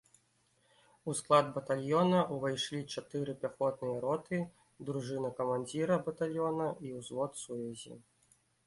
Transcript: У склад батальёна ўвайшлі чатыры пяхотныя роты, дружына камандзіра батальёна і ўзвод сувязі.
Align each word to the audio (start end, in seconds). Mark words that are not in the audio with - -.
У 1.11 1.13
склад 1.19 1.51
батальёна 1.57 2.19
ўвайшлі 2.37 2.81
чатыры 2.95 3.37
пяхотныя 3.45 3.97
роты, 4.07 4.41
дружына 4.89 5.29
камандзіра 5.43 6.03
батальёна 6.11 6.65
і 6.89 7.01
ўзвод 7.01 7.31
сувязі. 7.47 7.93